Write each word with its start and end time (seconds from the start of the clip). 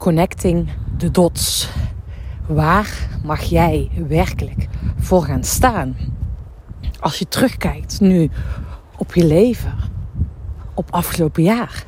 Connecting 0.00 0.68
the 0.96 1.10
dots. 1.10 1.70
Waar 2.46 3.08
mag 3.24 3.42
jij 3.42 3.90
werkelijk 4.08 4.68
voor 4.98 5.22
gaan 5.22 5.44
staan? 5.44 5.96
Als 7.00 7.18
je 7.18 7.28
terugkijkt 7.28 8.00
nu 8.00 8.30
op 8.96 9.14
je 9.14 9.26
leven, 9.26 9.74
op 10.74 10.90
afgelopen 10.90 11.42
jaar, 11.42 11.84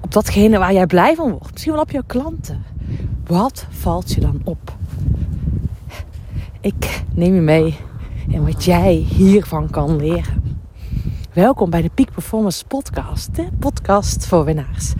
op 0.00 0.12
datgene 0.12 0.58
waar 0.58 0.72
jij 0.72 0.86
blij 0.86 1.14
van 1.14 1.30
wordt, 1.30 1.50
misschien 1.52 1.72
wel 1.72 1.82
op 1.82 1.90
jouw 1.90 2.02
klanten. 2.06 2.64
Wat 3.26 3.66
valt 3.70 4.12
je 4.12 4.20
dan 4.20 4.40
op? 4.44 4.76
Ik 6.60 7.02
neem 7.14 7.34
je 7.34 7.40
mee 7.40 7.76
in 8.28 8.44
wat 8.44 8.64
jij 8.64 8.92
hiervan 8.94 9.70
kan 9.70 9.96
leren. 9.96 10.41
Welkom 11.32 11.70
bij 11.70 11.82
de 11.82 11.90
Peak 11.94 12.12
Performance 12.12 12.64
Podcast, 12.64 13.34
de 13.34 13.48
podcast 13.58 14.26
voor 14.26 14.44
winnaars. 14.44 14.92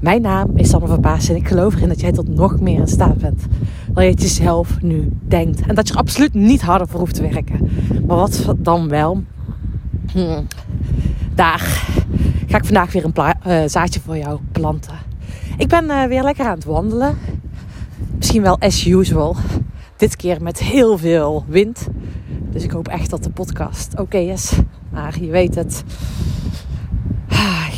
Mijn 0.00 0.22
naam 0.22 0.56
is 0.56 0.68
Sanne 0.68 0.86
van 0.86 1.00
Paas 1.00 1.28
en 1.28 1.36
ik 1.36 1.48
geloof 1.48 1.74
erin 1.74 1.88
dat 1.88 2.00
jij 2.00 2.12
tot 2.12 2.28
nog 2.28 2.60
meer 2.60 2.78
in 2.78 2.88
staat 2.88 3.18
bent 3.18 3.46
dan 3.92 4.04
je 4.04 4.10
het 4.10 4.22
jezelf 4.22 4.82
nu 4.82 5.12
denkt. 5.22 5.60
En 5.60 5.74
dat 5.74 5.88
je 5.88 5.94
er 5.94 6.00
absoluut 6.00 6.34
niet 6.34 6.62
harder 6.62 6.88
voor 6.88 7.00
hoeft 7.00 7.14
te 7.14 7.28
werken. 7.28 7.70
Maar 8.06 8.16
wat 8.16 8.54
dan 8.58 8.88
wel? 8.88 9.22
Hm. 10.12 10.42
Daar 11.34 11.60
ga 12.46 12.56
ik 12.56 12.64
vandaag 12.64 12.92
weer 12.92 13.04
een 13.04 13.34
uh, 13.46 13.62
zaadje 13.66 14.00
voor 14.00 14.16
jou 14.16 14.40
planten. 14.52 14.94
Ik 15.56 15.68
ben 15.68 15.84
uh, 15.84 16.04
weer 16.04 16.22
lekker 16.22 16.44
aan 16.46 16.54
het 16.54 16.64
wandelen. 16.64 17.18
Misschien 18.16 18.42
wel 18.42 18.58
as 18.58 18.86
usual. 18.86 19.36
Dit 19.96 20.16
keer 20.16 20.42
met 20.42 20.58
heel 20.58 20.98
veel 20.98 21.44
wind. 21.46 21.86
Dus 22.50 22.62
ik 22.64 22.70
hoop 22.70 22.88
echt 22.88 23.10
dat 23.10 23.24
de 23.24 23.30
podcast 23.30 23.98
oké 23.98 24.18
is. 24.18 24.52
Maar 24.90 25.20
je 25.20 25.30
weet 25.30 25.54
het. 25.54 25.84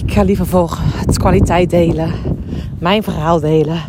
Ik 0.05 0.13
ga 0.13 0.23
liever 0.23 0.47
voor 0.47 0.79
het 0.81 1.19
kwaliteit 1.19 1.71
delen. 1.71 2.13
Mijn 2.79 3.03
verhaal 3.03 3.41
delen. 3.41 3.83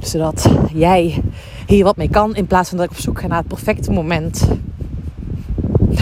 Zodat 0.00 0.50
jij 0.72 1.22
hier 1.66 1.84
wat 1.84 1.96
mee 1.96 2.10
kan. 2.10 2.36
In 2.36 2.46
plaats 2.46 2.68
van 2.68 2.78
dat 2.78 2.86
ik 2.86 2.92
op 2.92 3.02
zoek 3.02 3.20
ga 3.20 3.26
naar 3.26 3.38
het 3.38 3.48
perfecte 3.48 3.90
moment. 3.90 4.48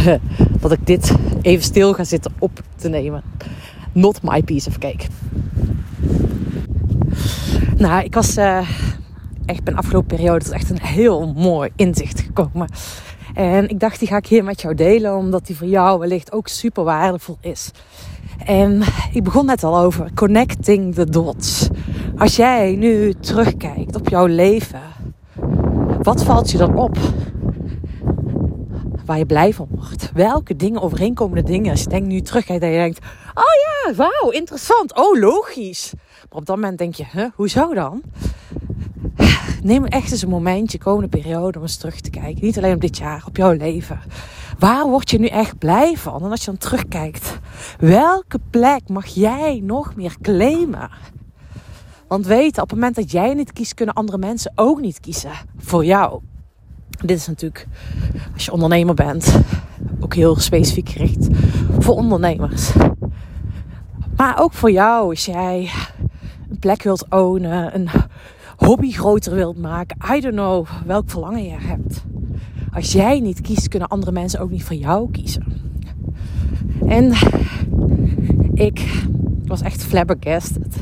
Dat 0.60 0.72
ik 0.72 0.86
dit 0.86 1.14
even 1.42 1.64
stil 1.64 1.92
ga 1.92 2.04
zitten 2.04 2.32
op 2.38 2.62
te 2.76 2.88
nemen. 2.88 3.22
Not 3.92 4.22
my 4.22 4.42
piece 4.42 4.68
of 4.68 4.78
cake. 4.78 5.04
Nou, 7.76 8.04
ik 8.04 8.14
was 8.14 8.38
uh, 8.38 8.68
echt 9.46 9.66
de 9.66 9.76
afgelopen 9.76 10.16
periode. 10.16 10.44
Is 10.44 10.50
echt 10.50 10.70
een 10.70 10.82
heel 10.82 11.32
mooi 11.32 11.70
inzicht 11.76 12.20
gekomen. 12.20 12.68
En 13.34 13.68
ik 13.68 13.80
dacht, 13.80 13.98
die 13.98 14.08
ga 14.08 14.16
ik 14.16 14.26
hier 14.26 14.44
met 14.44 14.60
jou 14.60 14.74
delen, 14.74 15.16
omdat 15.16 15.46
die 15.46 15.56
voor 15.56 15.66
jou 15.66 15.98
wellicht 15.98 16.32
ook 16.32 16.48
super 16.48 16.84
waardevol 16.84 17.36
is. 17.40 17.70
En 18.46 18.82
ik 19.12 19.22
begon 19.22 19.46
net 19.46 19.64
al 19.64 19.78
over 19.78 20.10
connecting 20.14 20.94
the 20.94 21.10
dots. 21.10 21.68
Als 22.16 22.36
jij 22.36 22.76
nu 22.76 23.12
terugkijkt 23.12 23.96
op 23.96 24.08
jouw 24.08 24.26
leven, 24.26 24.80
wat 26.02 26.24
valt 26.24 26.50
je 26.50 26.58
dan 26.58 26.76
op? 26.76 26.98
Waar 29.04 29.18
je 29.18 29.26
blij 29.26 29.52
van 29.52 29.68
wordt. 29.70 30.10
Welke 30.14 30.56
dingen, 30.56 30.82
overeenkomende 30.82 31.42
dingen, 31.42 31.70
als 31.70 31.82
je 31.82 31.88
denkt 31.88 32.08
nu 32.08 32.20
terugkijkt 32.20 32.62
en 32.62 32.70
je 32.70 32.78
denkt, 32.78 32.98
oh 33.34 33.42
ja, 33.64 33.94
wauw, 33.94 34.30
interessant, 34.30 34.96
oh 34.96 35.20
logisch. 35.20 35.92
Maar 35.94 36.40
op 36.40 36.46
dat 36.46 36.56
moment 36.56 36.78
denk 36.78 36.94
je, 36.94 37.30
hoezo 37.34 37.74
dan? 37.74 38.02
Neem 39.62 39.84
echt 39.84 40.10
eens 40.10 40.22
een 40.22 40.28
momentje, 40.28 40.78
komende 40.78 41.08
periode, 41.08 41.58
om 41.58 41.64
eens 41.64 41.76
terug 41.76 42.00
te 42.00 42.10
kijken. 42.10 42.44
Niet 42.44 42.56
alleen 42.56 42.74
op 42.74 42.80
dit 42.80 42.98
jaar, 42.98 43.24
op 43.26 43.36
jouw 43.36 43.52
leven. 43.52 44.00
Waar 44.58 44.86
word 44.86 45.10
je 45.10 45.18
nu 45.18 45.26
echt 45.26 45.58
blij 45.58 45.96
van? 45.96 46.24
En 46.24 46.30
als 46.30 46.40
je 46.40 46.46
dan 46.46 46.56
terugkijkt, 46.56 47.38
welke 47.78 48.38
plek 48.50 48.88
mag 48.88 49.06
jij 49.06 49.60
nog 49.64 49.96
meer 49.96 50.16
claimen? 50.22 50.90
Want 52.08 52.26
weet, 52.26 52.58
op 52.58 52.70
het 52.70 52.78
moment 52.78 52.94
dat 52.94 53.10
jij 53.10 53.34
niet 53.34 53.52
kiest, 53.52 53.74
kunnen 53.74 53.94
andere 53.94 54.18
mensen 54.18 54.52
ook 54.54 54.80
niet 54.80 55.00
kiezen 55.00 55.32
voor 55.58 55.84
jou. 55.84 56.20
Dit 57.00 57.18
is 57.18 57.26
natuurlijk, 57.26 57.66
als 58.34 58.44
je 58.44 58.52
ondernemer 58.52 58.94
bent, 58.94 59.40
ook 60.00 60.14
heel 60.14 60.36
specifiek 60.36 60.88
gericht 60.88 61.28
voor 61.78 61.94
ondernemers. 61.94 62.72
Maar 64.16 64.40
ook 64.40 64.52
voor 64.52 64.70
jou, 64.70 65.10
als 65.10 65.24
jij 65.24 65.70
een 66.50 66.58
plek 66.58 66.82
wilt 66.82 67.06
ownen, 67.10 67.74
een 67.74 67.88
hobby 68.64 68.90
groter 68.90 69.34
wilt 69.34 69.58
maken. 69.58 69.96
I 70.16 70.20
don't 70.20 70.34
know 70.34 70.66
welk 70.86 71.10
verlangen 71.10 71.44
je 71.44 71.56
hebt. 71.58 72.04
Als 72.72 72.92
jij 72.92 73.20
niet 73.20 73.40
kiest, 73.40 73.68
kunnen 73.68 73.88
andere 73.88 74.12
mensen 74.12 74.40
ook 74.40 74.50
niet 74.50 74.64
voor 74.64 74.76
jou 74.76 75.10
kiezen. 75.10 75.44
En 76.86 77.12
ik 78.54 79.04
was 79.44 79.60
echt 79.60 79.84
flabbergasted. 79.84 80.76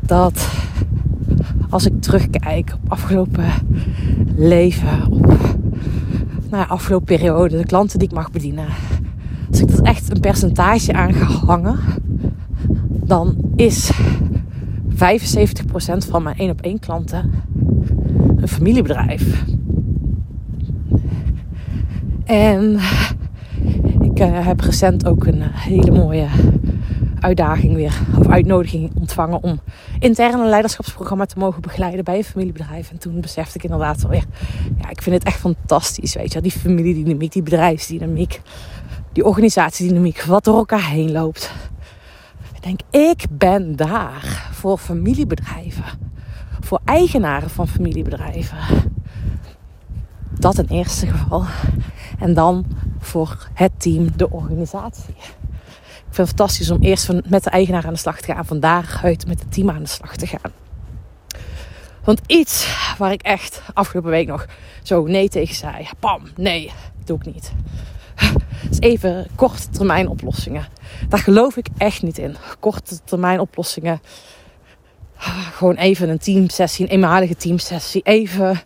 Dat 0.00 0.48
als 1.70 1.86
ik 1.86 2.02
terugkijk 2.02 2.76
op 2.82 2.90
afgelopen 2.90 3.52
leven, 4.36 5.06
op 5.10 5.26
nou, 6.50 6.68
afgelopen 6.68 7.06
periode, 7.06 7.56
de 7.56 7.66
klanten 7.66 7.98
die 7.98 8.08
ik 8.08 8.14
mag 8.14 8.30
bedienen. 8.30 8.66
Als 9.50 9.60
ik 9.60 9.68
dat 9.68 9.82
echt 9.82 10.10
een 10.10 10.20
percentage 10.20 10.92
aan 10.92 11.12
ga 11.12 11.24
hangen, 11.24 11.78
dan 13.04 13.36
is 13.56 13.90
75% 15.00 15.02
van 16.10 16.22
mijn 16.22 16.36
1 16.36 16.50
op 16.50 16.60
1 16.60 16.78
klanten 16.78 17.32
een 18.36 18.48
familiebedrijf. 18.48 19.44
En 22.24 22.80
ik 24.00 24.20
uh, 24.20 24.46
heb 24.46 24.60
recent 24.60 25.06
ook 25.06 25.26
een 25.26 25.42
eh, 25.42 25.48
hele 25.52 25.90
mooie 25.90 26.26
uitdaging 27.20 27.74
weer, 27.74 28.00
of 28.18 28.28
uitnodiging 28.28 28.90
ontvangen 28.94 29.42
om 29.42 29.60
intern 29.98 30.40
een 30.40 30.48
leiderschapsprogramma 30.48 31.24
te 31.24 31.38
mogen 31.38 31.62
begeleiden 31.62 32.04
bij 32.04 32.16
een 32.16 32.24
familiebedrijf. 32.24 32.90
En 32.90 32.98
toen 32.98 33.20
besefte 33.20 33.56
ik 33.56 33.64
inderdaad 33.64 34.06
weer, 34.08 34.24
ja, 34.80 34.90
ik 34.90 35.02
vind 35.02 35.16
het 35.16 35.24
echt 35.24 35.38
fantastisch, 35.38 36.14
weet 36.14 36.32
je, 36.32 36.40
die 36.40 36.50
familiedynamiek, 36.50 37.32
die 37.32 37.42
bedrijfsdynamiek, 37.42 38.40
die 39.12 39.24
organisatiedynamiek, 39.24 40.22
wat 40.22 40.44
door 40.44 40.56
elkaar 40.56 40.88
heen 40.88 41.12
loopt. 41.12 41.52
Ik 42.54 42.62
denk, 42.62 42.80
ik 42.90 43.24
ben 43.30 43.76
daar 43.76 44.49
voor 44.60 44.78
familiebedrijven. 44.78 45.84
Voor 46.60 46.80
eigenaren 46.84 47.50
van 47.50 47.68
familiebedrijven. 47.68 48.58
Dat 50.38 50.58
in 50.58 50.66
eerste 50.68 51.06
geval. 51.06 51.44
En 52.18 52.34
dan 52.34 52.66
voor 52.98 53.48
het 53.54 53.72
team, 53.76 54.16
de 54.16 54.30
organisatie. 54.30 55.14
Ik 55.14 56.16
vind 56.16 56.28
het 56.28 56.38
fantastisch 56.38 56.70
om 56.70 56.82
eerst 56.82 57.12
met 57.28 57.44
de 57.44 57.50
eigenaar 57.50 57.86
aan 57.86 57.92
de 57.92 57.98
slag 57.98 58.20
te 58.20 58.32
gaan. 58.32 58.46
Van 58.46 58.60
daaruit 58.60 59.26
met 59.26 59.40
het 59.40 59.52
team 59.52 59.70
aan 59.70 59.82
de 59.82 59.88
slag 59.88 60.16
te 60.16 60.26
gaan. 60.26 60.52
Want 62.04 62.20
iets 62.26 62.76
waar 62.98 63.12
ik 63.12 63.22
echt 63.22 63.62
afgelopen 63.74 64.10
week 64.10 64.26
nog 64.26 64.46
zo 64.82 65.06
nee 65.06 65.28
tegen 65.28 65.54
zei. 65.54 65.88
Pam, 65.98 66.22
nee, 66.36 66.72
doe 67.04 67.18
ik 67.18 67.34
niet. 67.34 67.52
Dus 68.68 68.80
even 68.80 69.26
korte 69.34 69.68
termijn 69.68 70.08
oplossingen. 70.08 70.66
Daar 71.08 71.20
geloof 71.20 71.56
ik 71.56 71.66
echt 71.76 72.02
niet 72.02 72.18
in. 72.18 72.36
Korte 72.58 73.00
termijn 73.04 73.40
oplossingen. 73.40 74.00
Gewoon 75.20 75.74
even 75.74 76.08
een 76.08 76.18
teamsessie, 76.18 76.84
een 76.84 76.90
eenmalige 76.90 77.36
teamsessie. 77.36 78.02
Even 78.02 78.60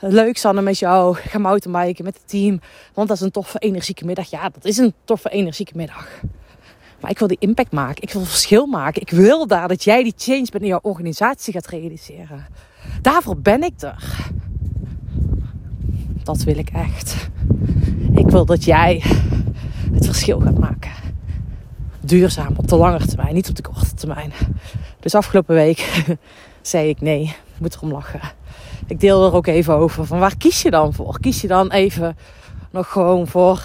leuk 0.00 0.36
Sanne 0.36 0.62
met 0.62 0.78
jou. 0.78 1.16
Ga 1.16 1.38
mountainbiken 1.38 2.04
met 2.04 2.14
het 2.14 2.28
team. 2.28 2.60
Want 2.94 3.08
dat 3.08 3.16
is 3.16 3.22
een 3.22 3.30
toffe 3.30 3.58
energieke 3.58 4.04
middag. 4.04 4.30
Ja, 4.30 4.48
dat 4.48 4.64
is 4.64 4.76
een 4.76 4.94
toffe 5.04 5.28
energieke 5.28 5.72
middag. 5.76 6.08
Maar 7.00 7.10
ik 7.10 7.18
wil 7.18 7.28
die 7.28 7.36
impact 7.40 7.72
maken. 7.72 8.02
Ik 8.02 8.12
wil 8.12 8.24
verschil 8.24 8.66
maken. 8.66 9.00
Ik 9.00 9.10
wil 9.10 9.46
daar 9.46 9.68
dat 9.68 9.84
jij 9.84 10.02
die 10.02 10.14
change 10.16 10.46
in 10.52 10.66
jouw 10.66 10.80
organisatie 10.82 11.52
gaat 11.52 11.66
realiseren. 11.66 12.46
Daarvoor 13.02 13.36
ben 13.36 13.62
ik 13.62 13.80
er. 13.80 14.30
Dat 16.22 16.42
wil 16.42 16.58
ik 16.58 16.70
echt. 16.70 17.28
Ik 18.14 18.28
wil 18.28 18.44
dat 18.44 18.64
jij 18.64 19.02
het 19.92 20.06
verschil 20.06 20.40
gaat 20.40 20.58
maken. 20.58 20.90
Duurzaam 22.00 22.54
op 22.56 22.68
de 22.68 22.76
lange 22.76 23.06
termijn, 23.06 23.34
niet 23.34 23.48
op 23.48 23.56
de 23.56 23.62
korte 23.62 23.94
termijn. 23.94 24.32
Dus 25.06 25.14
afgelopen 25.14 25.54
week 25.54 26.04
zei 26.62 26.88
ik 26.88 27.00
nee, 27.00 27.22
ik 27.22 27.60
moet 27.60 27.74
erom 27.74 27.92
lachen. 27.92 28.20
Ik 28.86 29.00
deel 29.00 29.26
er 29.26 29.32
ook 29.32 29.46
even 29.46 29.74
over 29.74 30.06
van 30.06 30.18
waar 30.18 30.36
kies 30.36 30.62
je 30.62 30.70
dan 30.70 30.92
voor? 30.92 31.20
Kies 31.20 31.40
je 31.40 31.48
dan 31.48 31.70
even 31.70 32.16
nog 32.70 32.92
gewoon 32.92 33.26
voor 33.26 33.62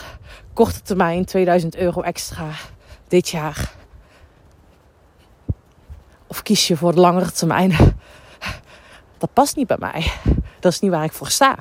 korte 0.53 0.81
termijn 0.81 1.25
2000 1.25 1.75
euro 1.75 2.01
extra 2.01 2.45
dit 3.07 3.29
jaar? 3.29 3.71
Of 6.27 6.41
kies 6.41 6.67
je 6.67 6.77
voor 6.77 6.93
de 6.93 6.99
langere 6.99 7.31
termijn? 7.31 7.71
Dat 9.17 9.33
past 9.33 9.55
niet 9.55 9.67
bij 9.67 9.77
mij. 9.79 10.11
Dat 10.59 10.71
is 10.71 10.79
niet 10.79 10.91
waar 10.91 11.03
ik 11.03 11.13
voor 11.13 11.29
sta. 11.29 11.55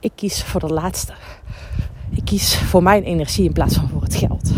Ik 0.00 0.12
kies 0.14 0.44
voor 0.44 0.60
de 0.60 0.72
laatste. 0.72 1.12
Ik 2.10 2.24
kies 2.24 2.56
voor 2.58 2.82
mijn 2.82 3.02
energie 3.02 3.44
in 3.44 3.52
plaats 3.52 3.74
van 3.74 3.88
voor 3.88 4.02
het 4.02 4.14
geld. 4.14 4.50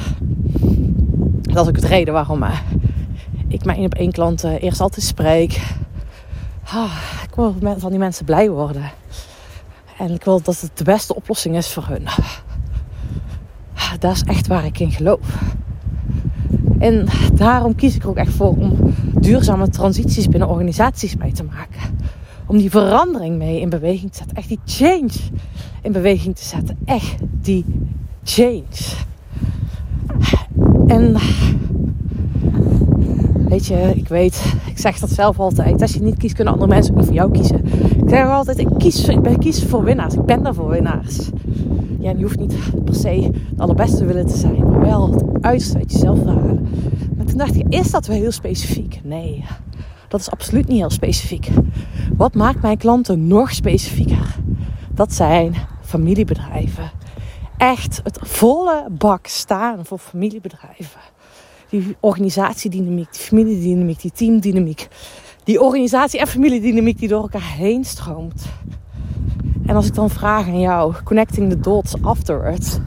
Dat 1.42 1.64
is 1.64 1.68
ook 1.68 1.80
de 1.80 1.86
reden 1.86 2.14
waarom 2.14 2.42
uh, 2.42 2.60
ik 3.48 3.64
mijn 3.64 3.84
op 3.84 3.94
één 3.94 4.12
klant 4.12 4.44
uh, 4.44 4.62
eerst 4.62 4.80
altijd 4.80 5.04
spreek. 5.04 5.62
Ah, 6.64 6.92
ik 7.28 7.34
wil 7.34 7.54
van 7.78 7.90
die 7.90 7.98
mensen 7.98 8.24
blij 8.24 8.50
worden. 8.50 8.90
En 9.98 10.14
ik 10.14 10.24
wil 10.24 10.42
dat 10.42 10.60
het 10.60 10.70
de 10.74 10.84
beste 10.84 11.14
oplossing 11.14 11.56
is 11.56 11.72
voor 11.72 11.86
hun. 11.86 12.06
Ah, 13.74 13.92
dat 13.98 14.14
is 14.14 14.22
echt 14.22 14.46
waar 14.46 14.64
ik 14.64 14.78
in 14.78 14.92
geloof. 14.92 15.42
En 16.78 17.06
daarom 17.34 17.74
kies 17.74 17.94
ik 17.94 18.02
er 18.02 18.08
ook 18.08 18.16
echt 18.16 18.32
voor 18.32 18.56
om 18.56 18.94
duurzame 19.20 19.68
transities 19.68 20.28
binnen 20.28 20.48
organisaties 20.48 21.16
mee 21.16 21.32
te 21.32 21.44
maken. 21.44 21.98
Om 22.46 22.56
die 22.56 22.70
verandering 22.70 23.36
mee 23.36 23.60
in 23.60 23.68
beweging 23.68 24.10
te 24.10 24.18
zetten. 24.18 24.36
Echt 24.36 24.48
die 24.48 24.60
change 24.64 25.10
in 25.82 25.92
beweging 25.92 26.36
te 26.36 26.44
zetten. 26.44 26.78
Echt 26.84 27.16
die 27.40 27.64
change. 28.24 28.62
En 30.86 31.16
weet 33.48 33.66
je, 33.66 33.92
ik 33.94 34.08
weet, 34.08 34.54
ik 34.66 34.78
zeg 34.78 34.98
dat 34.98 35.10
zelf 35.10 35.38
altijd. 35.40 35.82
Als 35.82 35.94
je 35.94 36.02
niet 36.02 36.16
kiest, 36.16 36.34
kunnen 36.34 36.52
andere 36.52 36.72
mensen 36.72 36.92
ook 36.92 36.98
niet 36.98 37.06
voor 37.06 37.16
jou 37.16 37.30
kiezen. 37.30 37.64
Ik 38.02 38.08
zeg 38.08 38.28
altijd, 38.28 38.58
ik 38.58 38.68
kies, 38.78 39.08
ik 39.08 39.22
ben, 39.22 39.38
kies 39.38 39.64
voor 39.64 39.84
winnaars. 39.84 40.14
Ik 40.14 40.24
ben 40.24 40.42
daar 40.42 40.54
voor 40.54 40.68
winnaars. 40.68 41.18
Ja, 42.00 42.10
je 42.10 42.22
hoeft 42.22 42.38
niet 42.38 42.54
per 42.84 42.94
se 42.94 43.30
de 43.50 43.62
allerbeste 43.62 44.04
willen 44.04 44.26
te 44.26 44.36
zijn, 44.36 44.70
maar 44.70 44.80
wel 44.80 45.12
het 45.12 45.24
uiterste 45.40 45.78
uit 45.78 45.92
jezelf 45.92 46.18
te 46.18 46.28
halen. 46.28 46.68
Maar 47.16 47.26
toen 47.26 47.38
dacht 47.38 47.56
ik, 47.56 47.66
is 47.68 47.90
dat 47.90 48.06
wel 48.06 48.16
heel 48.16 48.32
specifiek? 48.32 49.00
Nee, 49.04 49.44
dat 50.08 50.20
is 50.20 50.30
absoluut 50.30 50.68
niet 50.68 50.78
heel 50.78 50.90
specifiek. 50.90 51.48
Wat 52.16 52.34
maakt 52.34 52.62
mijn 52.62 52.78
klanten 52.78 53.26
nog 53.26 53.52
specifieker? 53.52 54.36
Dat 54.94 55.12
zijn 55.12 55.54
familiebedrijven. 55.82 56.90
Echt 57.56 58.00
het 58.04 58.18
volle 58.22 58.86
bak 58.90 59.26
staan 59.26 59.84
voor 59.84 59.98
familiebedrijven. 59.98 61.00
Die 61.70 61.96
organisatiedynamiek, 62.00 63.12
die 63.12 63.20
familiedynamiek, 63.20 64.00
die 64.00 64.12
teamdynamiek. 64.14 64.88
Die 65.44 65.60
organisatie- 65.60 66.20
en 66.20 66.26
familiedynamiek 66.26 66.98
die 66.98 67.08
door 67.08 67.22
elkaar 67.22 67.54
heen 67.56 67.84
stroomt. 67.84 68.46
En 69.66 69.76
als 69.76 69.86
ik 69.86 69.94
dan 69.94 70.10
vraag 70.10 70.46
aan 70.46 70.60
jou, 70.60 70.94
connecting 71.04 71.50
the 71.50 71.60
dots 71.60 72.02
afterwards. 72.02 72.78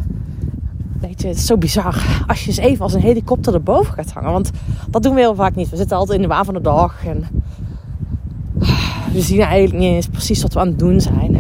Weet 1.00 1.22
je, 1.22 1.28
het 1.28 1.38
is 1.38 1.46
zo 1.46 1.58
bizar. 1.58 2.24
Als 2.28 2.42
je 2.42 2.48
eens 2.48 2.58
even 2.58 2.84
als 2.84 2.94
een 2.94 3.02
helikopter 3.02 3.54
erboven 3.54 3.94
gaat 3.94 4.12
hangen. 4.12 4.32
Want 4.32 4.52
dat 4.90 5.04
doen 5.04 5.14
we 5.14 5.20
heel 5.20 5.36
vaak 5.36 5.56
niet. 5.56 5.70
We 5.70 5.78
zitten 5.78 5.98
altijd 5.98 6.16
in 6.18 6.22
de 6.22 6.34
waan 6.34 6.46
van 6.46 6.54
de 6.54 6.62
dag. 6.62 7.06
En 7.06 7.28
we 9.14 9.22
zien 9.22 9.42
eigenlijk 9.42 9.84
niet 9.84 9.94
eens 9.94 10.08
precies 10.08 10.42
wat 10.42 10.54
we 10.54 10.60
aan 10.60 10.68
het 10.68 10.80
doen 10.80 11.02
zijn. 11.02 11.36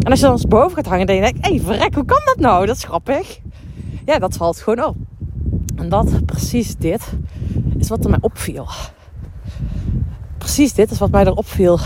En 0.00 0.10
als 0.10 0.18
je 0.18 0.24
dan 0.24 0.34
eens 0.34 0.48
boven 0.48 0.76
gaat 0.76 0.86
hangen, 0.86 1.06
dan 1.06 1.16
denk 1.16 1.36
je, 1.36 1.40
hé, 1.40 1.48
hey, 1.48 1.60
verrek, 1.60 1.94
hoe 1.94 2.04
kan 2.04 2.20
dat 2.24 2.36
nou? 2.38 2.66
Dat 2.66 2.76
is 2.76 2.84
grappig. 2.84 3.40
Ja, 4.06 4.18
dat 4.18 4.36
valt 4.36 4.60
gewoon 4.60 4.84
op. 4.84 4.96
En 5.80 5.88
dat, 5.88 6.26
precies 6.26 6.76
dit, 6.76 7.12
is 7.78 7.88
wat 7.88 8.04
er 8.04 8.10
mij 8.10 8.18
opviel. 8.20 8.66
Precies 10.38 10.72
dit 10.72 10.90
is 10.90 10.98
wat 10.98 11.10
mij 11.10 11.24
er 11.24 11.34
opviel 11.34 11.78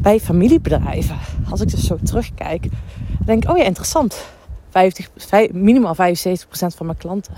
bij 0.00 0.20
familiebedrijven. 0.20 1.16
Als 1.50 1.60
ik 1.60 1.70
dus 1.70 1.86
zo 1.86 1.96
terugkijk, 2.02 2.68
denk 3.24 3.44
ik, 3.44 3.50
oh 3.50 3.56
ja, 3.56 3.64
interessant. 3.64 4.24
50, 4.70 5.10
minimaal 5.52 5.96
75% 5.96 5.98
van 6.50 6.86
mijn 6.86 6.98
klanten 6.98 7.34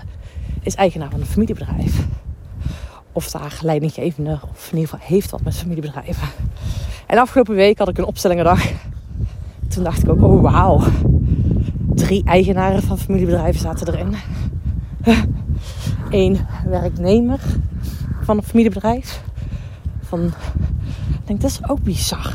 is 0.61 0.75
eigenaar 0.75 1.09
van 1.09 1.19
een 1.19 1.25
familiebedrijf. 1.25 2.05
Of 3.11 3.31
daar 3.31 3.59
leidinggevende, 3.61 4.39
of 4.51 4.71
in 4.71 4.77
ieder 4.77 4.89
geval 4.89 5.07
heeft 5.07 5.31
wat 5.31 5.43
met 5.43 5.55
familiebedrijven. 5.55 6.27
En 7.07 7.17
afgelopen 7.17 7.55
week 7.55 7.77
had 7.77 7.89
ik 7.89 7.97
een 7.97 8.05
opstellingendag. 8.05 8.71
Toen 9.67 9.83
dacht 9.83 10.03
ik 10.03 10.09
ook, 10.09 10.21
oh 10.21 10.41
wauw. 10.41 10.81
Drie 11.93 12.23
eigenaren 12.23 12.83
van 12.83 12.97
familiebedrijven 12.97 13.61
zaten 13.61 13.87
erin. 13.87 14.15
Eén 16.15 16.37
werknemer 16.65 17.39
van 18.21 18.37
een 18.37 18.43
familiebedrijf. 18.43 19.23
Van, 20.01 20.25
ik 21.09 21.25
denk, 21.27 21.41
dat 21.41 21.49
is 21.49 21.69
ook 21.69 21.83
bizar. 21.83 22.33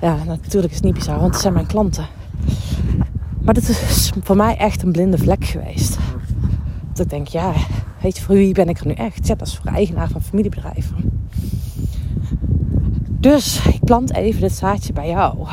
Ja, 0.00 0.16
natuurlijk 0.24 0.72
is 0.72 0.78
het 0.78 0.84
niet 0.84 0.94
bizar, 0.94 1.18
want 1.18 1.32
het 1.32 1.40
zijn 1.40 1.52
mijn 1.52 1.66
klanten. 1.66 2.06
Maar 3.42 3.54
dit 3.54 3.68
is 3.68 4.12
voor 4.22 4.36
mij 4.36 4.56
echt 4.56 4.82
een 4.82 4.92
blinde 4.92 5.18
vlek 5.18 5.44
geweest. 5.44 5.98
Dat 6.92 7.04
ik 7.04 7.10
denk, 7.10 7.26
ja, 7.26 7.52
weet 8.00 8.16
je, 8.16 8.22
voor 8.22 8.34
wie 8.34 8.54
ben 8.54 8.68
ik 8.68 8.78
er 8.78 8.86
nu 8.86 8.92
echt? 8.92 9.26
Ja, 9.26 9.34
dat 9.34 9.46
is 9.46 9.56
voor 9.56 9.70
eigenaar 9.70 10.08
van 10.08 10.22
familiebedrijven. 10.22 10.96
Dus 13.08 13.66
ik 13.66 13.84
plant 13.84 14.14
even 14.14 14.40
dit 14.40 14.52
zaadje 14.52 14.92
bij 14.92 15.08
jou. 15.08 15.46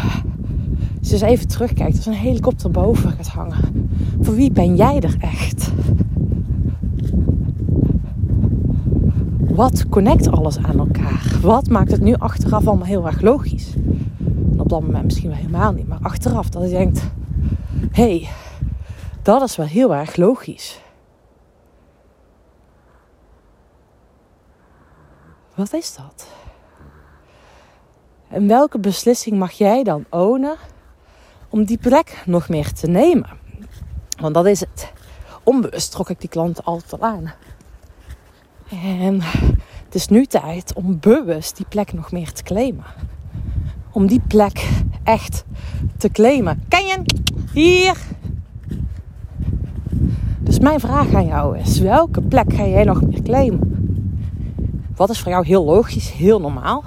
Je 1.02 1.12
eens 1.12 1.22
even 1.22 1.48
terugkijkt, 1.48 1.96
als 1.96 2.06
een 2.06 2.14
helikopter 2.14 2.72
boven 2.72 3.12
gaat 3.12 3.28
hangen. 3.28 3.90
Voor 4.22 4.36
wie 4.36 4.52
ben 4.52 4.76
jij 4.76 5.00
er 5.00 5.16
echt? 5.20 5.72
Wat 9.60 9.90
connect 9.90 10.32
alles 10.32 10.58
aan 10.58 10.80
elkaar? 10.80 11.38
Wat 11.42 11.68
maakt 11.68 11.92
het 11.92 12.02
nu 12.02 12.14
achteraf 12.14 12.68
allemaal 12.68 12.86
heel 12.86 13.06
erg 13.06 13.22
logisch? 13.22 13.74
Op 14.58 14.70
dat 14.70 14.82
moment 14.82 15.04
misschien 15.04 15.30
wel 15.30 15.38
helemaal 15.38 15.72
niet, 15.72 15.88
maar 15.88 16.00
achteraf 16.02 16.50
dat 16.50 16.64
je 16.64 16.70
denkt: 16.70 17.02
hé, 17.92 18.18
hey, 18.20 18.30
dat 19.22 19.42
is 19.42 19.56
wel 19.56 19.66
heel 19.66 19.96
erg 19.96 20.16
logisch. 20.16 20.82
Wat 25.56 25.74
is 25.74 25.96
dat? 25.96 26.28
En 28.28 28.48
welke 28.48 28.80
beslissing 28.80 29.38
mag 29.38 29.52
jij 29.52 29.84
dan 29.84 30.06
ownen 30.10 30.58
om 31.50 31.64
die 31.64 31.78
plek 31.78 32.24
nog 32.26 32.50
meer 32.50 32.74
te 32.74 32.88
nemen? 32.88 33.30
Want 34.20 34.34
dat 34.34 34.46
is 34.46 34.60
het. 34.60 34.94
Onbewust 35.44 35.92
trok 35.92 36.10
ik 36.10 36.20
die 36.20 36.30
klanten 36.30 36.64
altijd 36.64 37.02
al 37.02 37.08
aan. 37.08 37.34
En 38.70 39.22
het 39.86 39.96
is 39.96 40.08
nu 40.08 40.26
tijd 40.26 40.74
om 40.74 41.00
bewust 41.00 41.58
die 41.58 41.66
plek 41.70 41.94
nog 41.94 42.12
meer 42.12 42.32
te 42.32 42.44
claimen. 42.44 42.84
Om 43.92 44.08
die 44.08 44.22
plek 44.28 44.70
echt 45.04 45.44
te 45.98 46.10
claimen. 46.10 46.64
Ken 46.68 46.86
je? 46.86 47.02
Hier. 47.54 47.98
Dus 50.40 50.60
mijn 50.60 50.80
vraag 50.80 51.14
aan 51.14 51.26
jou 51.26 51.58
is: 51.58 51.80
welke 51.80 52.22
plek 52.22 52.54
ga 52.54 52.66
jij 52.66 52.84
nog 52.84 53.02
meer 53.02 53.22
claimen? 53.22 53.70
Wat 54.96 55.10
is 55.10 55.20
voor 55.20 55.32
jou 55.32 55.46
heel 55.46 55.64
logisch, 55.66 56.12
heel 56.12 56.40
normaal? 56.40 56.84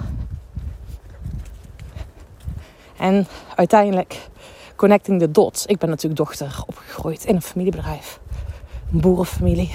En 2.97 3.27
uiteindelijk 3.55 4.29
connecting 4.75 5.19
the 5.19 5.31
dots. 5.31 5.65
Ik 5.65 5.77
ben 5.77 5.89
natuurlijk 5.89 6.15
dochter 6.15 6.63
opgegroeid 6.65 7.25
in 7.25 7.35
een 7.35 7.41
familiebedrijf. 7.41 8.19
Een 8.91 8.99
boerenfamilie. 8.99 9.71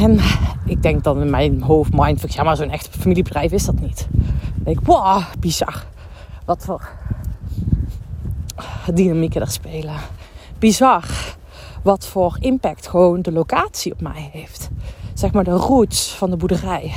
En 0.00 0.18
ik 0.64 0.82
denk 0.82 1.04
dan 1.04 1.20
in 1.20 1.30
mijn 1.30 1.62
hoofd, 1.62 1.90
mind, 1.92 2.34
ja 2.34 2.42
maar 2.42 2.56
zo'n 2.56 2.70
echt 2.70 2.88
familiebedrijf 2.88 3.52
is 3.52 3.64
dat 3.64 3.80
niet. 3.80 4.06
Dan 4.10 4.64
denk 4.64 4.80
ik, 4.80 4.86
wow, 4.86 5.22
bizar. 5.38 5.84
Wat 6.44 6.64
voor 6.64 6.88
dynamieken 8.94 9.40
er 9.40 9.50
spelen. 9.50 9.94
Bizar. 10.58 11.04
Wat 11.82 12.06
voor 12.06 12.36
impact 12.40 12.88
gewoon 12.88 13.22
de 13.22 13.32
locatie 13.32 13.92
op 13.92 14.00
mij 14.00 14.30
heeft. 14.32 14.70
Zeg 15.14 15.32
maar 15.32 15.44
de 15.44 15.50
roots 15.50 16.14
van 16.14 16.30
de 16.30 16.36
boerderij. 16.36 16.92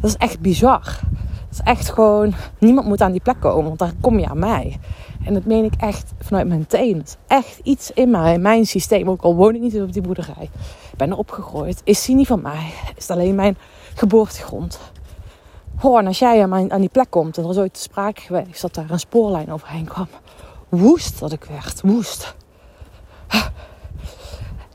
Dat 0.00 0.10
is 0.10 0.16
echt 0.16 0.40
bizar. 0.40 0.82
Dat 1.48 1.50
is 1.50 1.60
echt 1.64 1.90
gewoon, 1.90 2.34
niemand 2.58 2.86
moet 2.86 3.00
aan 3.00 3.12
die 3.12 3.20
plek 3.20 3.40
komen, 3.40 3.64
want 3.64 3.78
daar 3.78 3.92
kom 4.00 4.18
je 4.18 4.28
aan 4.28 4.38
mij. 4.38 4.78
En 5.24 5.34
dat 5.34 5.44
meen 5.44 5.64
ik 5.64 5.74
echt 5.76 6.12
vanuit 6.18 6.48
mijn 6.48 6.66
tenen. 6.66 6.98
Het 6.98 7.08
is 7.08 7.16
echt 7.26 7.60
iets 7.62 7.90
in 7.90 8.10
mij, 8.10 8.34
in 8.34 8.42
mijn 8.42 8.66
systeem. 8.66 9.10
Ook 9.10 9.22
al 9.22 9.34
woon 9.34 9.54
ik 9.54 9.60
niet 9.60 9.80
op 9.80 9.92
die 9.92 10.02
boerderij. 10.02 10.50
Ben 10.96 11.12
opgegroeid. 11.12 11.80
Is 11.84 12.04
die 12.04 12.16
niet 12.16 12.26
van 12.26 12.42
mij? 12.42 12.72
Is 12.96 13.10
alleen 13.10 13.34
mijn 13.34 13.58
geboortegrond? 13.94 14.78
Hoor, 15.76 16.06
als 16.06 16.18
jij 16.18 16.48
aan 16.48 16.80
die 16.80 16.88
plek 16.88 17.10
komt 17.10 17.38
en 17.38 17.44
er 17.44 17.50
is 17.50 17.56
ooit 17.56 17.74
te 17.74 17.80
sprake 17.80 18.20
geweest 18.20 18.60
dat 18.60 18.74
daar 18.74 18.90
een 18.90 18.98
spoorlijn 18.98 19.52
overheen 19.52 19.84
kwam. 19.84 20.08
Woest 20.68 21.18
dat 21.18 21.32
ik 21.32 21.44
werd. 21.44 21.80
Woest. 21.80 22.34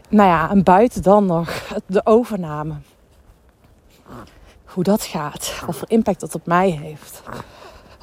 Nou 0.09 0.29
ja, 0.29 0.49
en 0.49 0.63
buiten 0.63 1.01
dan 1.01 1.25
nog 1.25 1.77
de 1.85 2.05
overname. 2.05 2.73
Hoe 4.65 4.83
dat 4.83 5.03
gaat. 5.03 5.61
Wat 5.65 5.75
voor 5.75 5.89
impact 5.89 6.19
dat 6.19 6.35
op 6.35 6.45
mij 6.45 6.69
heeft. 6.69 7.21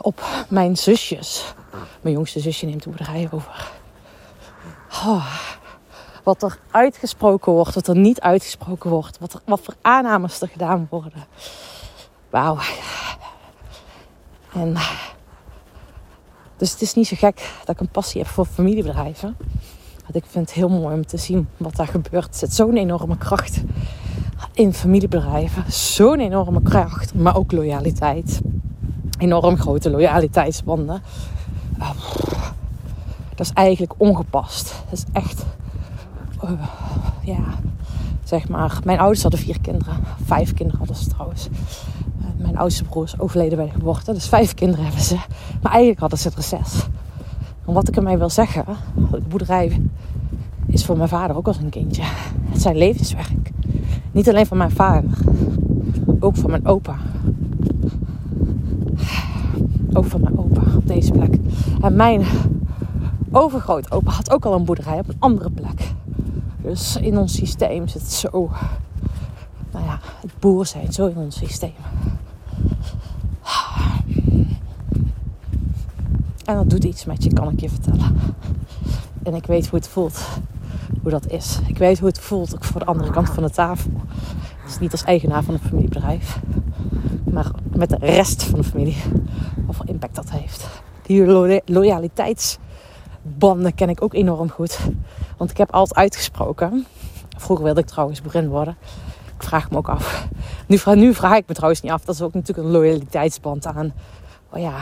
Op 0.01 0.23
mijn 0.49 0.77
zusjes. 0.77 1.55
Mijn 2.01 2.15
jongste 2.15 2.41
zusje 2.41 2.67
neemt 2.67 2.83
de 2.83 2.89
boerderij 2.89 3.29
over. 3.31 3.73
Oh, 4.91 5.27
wat 6.27 6.43
er 6.43 6.59
uitgesproken 6.71 7.53
wordt, 7.53 7.75
wat 7.75 7.87
er 7.87 7.97
niet 7.97 8.21
uitgesproken 8.21 8.91
wordt. 8.91 9.19
Wat, 9.19 9.33
er, 9.33 9.41
wat 9.45 9.61
voor 9.61 9.75
aannames 9.81 10.41
er 10.41 10.49
gedaan 10.49 10.87
worden. 10.91 11.25
Wauw. 12.31 12.59
En 14.53 14.77
dus 16.57 16.71
het 16.73 16.81
is 16.81 16.95
niet 16.95 17.07
zo 17.07 17.17
gek 17.19 17.51
dat 17.59 17.75
ik 17.75 17.81
een 17.81 17.89
passie 17.89 18.21
heb 18.21 18.31
voor 18.31 18.45
familiebedrijven. 18.45 19.37
Want 20.03 20.15
ik 20.15 20.25
vind 20.27 20.47
het 20.47 20.57
heel 20.57 20.69
mooi 20.69 20.95
om 20.95 21.07
te 21.07 21.17
zien 21.17 21.49
wat 21.57 21.77
daar 21.77 21.87
gebeurt. 21.87 22.27
Er 22.27 22.35
zit 22.35 22.55
zo'n 22.55 22.77
enorme 22.77 23.17
kracht 23.17 23.61
in 24.53 24.75
familiebedrijven. 24.75 25.73
Zo'n 25.73 26.21
enorme 26.21 26.63
kracht, 26.63 27.15
maar 27.15 27.37
ook 27.37 27.53
loyaliteit. 27.53 28.41
Enorm 29.19 29.57
grote 29.57 29.91
loyaliteitsbanden. 29.91 31.03
Dat 33.35 33.47
is 33.47 33.53
eigenlijk 33.53 33.95
ongepast. 33.97 34.75
Dat 34.91 34.99
is 34.99 35.05
echt, 35.13 35.45
ja, 37.23 37.45
zeg 38.25 38.49
maar. 38.49 38.79
Mijn 38.85 38.99
ouders 38.99 39.23
hadden 39.23 39.41
vier 39.41 39.61
kinderen. 39.61 39.97
Vijf 40.25 40.55
kinderen 40.55 40.79
hadden 40.79 40.97
ze 40.97 41.09
trouwens. 41.09 41.49
Uh, 41.49 42.27
mijn 42.37 42.59
oudste 42.59 42.85
broer 42.85 43.05
is 43.05 43.19
overleden 43.19 43.57
bij 43.57 43.67
de 43.67 43.73
geboorte. 43.73 44.13
Dus 44.13 44.29
vijf 44.29 44.55
kinderen 44.55 44.85
hebben 44.85 45.03
ze. 45.03 45.17
Maar 45.63 45.73
eigenlijk 45.73 46.01
hadden 46.01 46.19
ze 46.19 46.31
er 46.37 46.43
zes. 46.43 46.87
En 47.67 47.73
wat 47.73 47.89
ik 47.89 47.97
ermee 47.97 48.17
wil 48.17 48.31
zeggen, 48.31 48.65
de 49.11 49.21
boerderij 49.29 49.81
is 50.67 50.85
voor 50.85 50.97
mijn 50.97 51.09
vader 51.09 51.37
ook 51.37 51.47
als 51.47 51.59
een 51.59 51.71
kindje. 51.71 52.03
Het 52.49 52.63
zijn 52.63 52.77
levenswerk. 52.77 53.51
Niet 54.13 54.29
alleen 54.29 54.47
van 54.47 54.57
mijn 54.57 54.71
vader, 54.71 55.19
ook 56.21 56.37
van 56.37 56.51
mijn 56.51 56.67
opa. 56.67 56.97
Ook 59.93 60.05
van 60.05 60.21
mijn 60.21 60.39
opa 60.39 60.63
op 60.77 60.87
deze 60.87 61.13
plek. 61.13 61.39
En 61.81 61.97
mijn 61.97 62.25
overgrootopa 63.31 64.11
had 64.11 64.31
ook 64.31 64.45
al 64.45 64.55
een 64.55 64.65
boerderij 64.65 64.99
op 64.99 65.09
een 65.09 65.17
andere 65.19 65.51
plek. 65.51 65.95
Dus 66.67 66.97
in 66.97 67.19
ons 67.19 67.35
systeem 67.35 67.89
zit 67.89 68.13
zo. 68.13 68.51
Nou 69.73 69.85
ja, 69.85 70.01
het 70.21 70.39
boer 70.39 70.67
zijn 70.67 70.93
zo 70.93 71.07
in 71.07 71.17
ons 71.17 71.37
systeem. 71.37 71.75
En 76.45 76.55
dat 76.55 76.71
doet 76.71 76.85
iets 76.85 77.05
met 77.05 77.25
je, 77.25 77.33
kan 77.33 77.53
ik 77.53 77.61
je 77.61 77.69
vertellen. 77.69 78.17
En 79.23 79.35
ik 79.35 79.47
weet 79.47 79.69
hoe 79.69 79.79
het 79.79 79.89
voelt. 79.89 80.27
Hoe 81.03 81.11
dat 81.11 81.27
is. 81.31 81.59
Ik 81.67 81.79
weet 81.79 81.99
hoe 81.99 82.09
het 82.09 82.19
voelt 82.19 82.55
ook 82.55 82.65
voor 82.65 82.81
de 82.81 82.87
andere 82.87 83.11
kant 83.11 83.31
van 83.31 83.43
de 83.43 83.51
tafel. 83.51 83.91
Dus 84.65 84.79
niet 84.79 84.93
als 84.93 85.05
eigenaar 85.05 85.43
van 85.43 85.55
een 85.55 85.61
familiebedrijf. 85.61 86.41
Maar 87.25 87.51
met 87.73 87.89
de 87.89 87.99
rest 88.01 88.43
van 88.43 88.59
de 88.59 88.65
familie. 88.65 88.97
Hoeveel 89.65 89.87
impact 89.87 90.15
dat 90.15 90.31
heeft. 90.31 90.67
Die 91.03 91.25
loyaliteitsbanden 93.27 93.75
ken 93.75 93.89
ik 93.89 94.03
ook 94.03 94.15
enorm 94.15 94.51
goed. 94.51 94.79
Want 95.37 95.51
ik 95.51 95.57
heb 95.57 95.73
altijd 95.73 95.99
uitgesproken. 95.99 96.87
Vroeger 97.37 97.65
wilde 97.65 97.81
ik 97.81 97.87
trouwens 97.87 98.23
boerin 98.23 98.49
worden. 98.49 98.77
Ik 99.37 99.43
vraag 99.43 99.71
me 99.71 99.77
ook 99.77 99.89
af. 99.89 100.29
Nu, 100.67 100.79
nu 100.95 101.15
vraag 101.15 101.37
ik 101.37 101.45
me 101.49 101.55
trouwens 101.55 101.81
niet 101.81 101.93
af. 101.93 102.05
Dat 102.05 102.15
is 102.15 102.23
ook 102.23 102.35
natuurlijk 102.35 102.69
een 102.69 102.73
loyaliteitsband 102.73 103.67
aan. 103.67 103.93
Oh 104.51 104.61
ja, 104.61 104.79